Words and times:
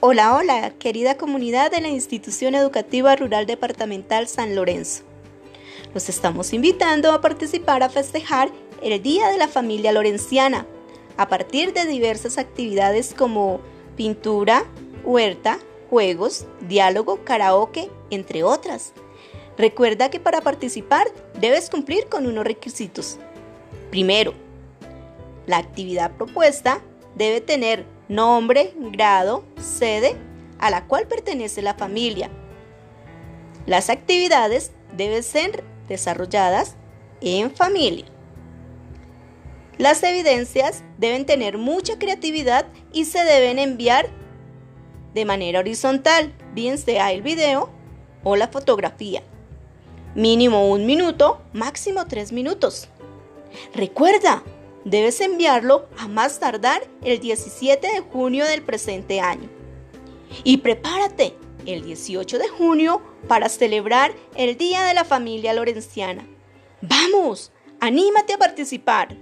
Hola, 0.00 0.36
hola, 0.36 0.74
querida 0.78 1.16
comunidad 1.16 1.70
de 1.70 1.80
la 1.80 1.88
Institución 1.88 2.54
Educativa 2.54 3.16
Rural 3.16 3.46
Departamental 3.46 4.28
San 4.28 4.54
Lorenzo. 4.54 5.04
Los 5.94 6.10
estamos 6.10 6.52
invitando 6.52 7.12
a 7.12 7.22
participar 7.22 7.82
a 7.82 7.88
festejar 7.88 8.50
el 8.82 9.02
Día 9.02 9.28
de 9.28 9.38
la 9.38 9.48
Familia 9.48 9.92
Lorenciana 9.92 10.66
a 11.16 11.30
partir 11.30 11.72
de 11.72 11.86
diversas 11.86 12.36
actividades 12.36 13.14
como 13.14 13.62
pintura, 13.96 14.66
huerta, 15.02 15.60
juegos, 15.88 16.44
diálogo, 16.60 17.24
karaoke, 17.24 17.90
entre 18.10 18.42
otras. 18.42 18.92
Recuerda 19.56 20.10
que 20.10 20.20
para 20.20 20.42
participar 20.42 21.06
debes 21.40 21.70
cumplir 21.70 22.06
con 22.10 22.26
unos 22.26 22.44
requisitos. 22.44 23.16
Primero, 23.90 24.34
la 25.46 25.56
actividad 25.56 26.10
propuesta 26.10 26.82
debe 27.16 27.40
tener 27.40 27.84
nombre, 28.08 28.72
grado, 28.76 29.44
sede 29.60 30.16
a 30.58 30.70
la 30.70 30.86
cual 30.86 31.08
pertenece 31.08 31.62
la 31.62 31.74
familia. 31.74 32.30
Las 33.66 33.90
actividades 33.90 34.70
deben 34.96 35.24
ser 35.24 35.64
desarrolladas 35.88 36.76
en 37.20 37.50
familia. 37.50 38.04
Las 39.78 40.02
evidencias 40.02 40.82
deben 40.98 41.26
tener 41.26 41.58
mucha 41.58 41.98
creatividad 41.98 42.66
y 42.92 43.04
se 43.06 43.24
deben 43.24 43.58
enviar 43.58 44.08
de 45.12 45.24
manera 45.24 45.60
horizontal, 45.60 46.32
bien 46.54 46.78
sea 46.78 47.12
el 47.12 47.22
video 47.22 47.70
o 48.22 48.36
la 48.36 48.48
fotografía. 48.48 49.22
Mínimo 50.14 50.70
un 50.70 50.86
minuto, 50.86 51.42
máximo 51.52 52.06
tres 52.06 52.32
minutos. 52.32 52.88
Recuerda, 53.74 54.42
debes 54.86 55.20
enviarlo 55.20 55.88
a 55.98 56.06
más 56.06 56.38
tardar 56.38 56.86
el 57.02 57.18
17 57.18 57.86
de 57.86 58.00
junio 58.00 58.46
del 58.46 58.62
presente 58.62 59.20
año. 59.20 59.50
Y 60.44 60.58
prepárate 60.58 61.34
el 61.66 61.82
18 61.82 62.38
de 62.38 62.48
junio 62.48 63.02
para 63.26 63.48
celebrar 63.48 64.14
el 64.36 64.56
Día 64.56 64.84
de 64.84 64.94
la 64.94 65.04
Familia 65.04 65.52
Lorenciana. 65.52 66.24
¡Vamos! 66.80 67.52
¡Anímate 67.80 68.34
a 68.34 68.38
participar! 68.38 69.16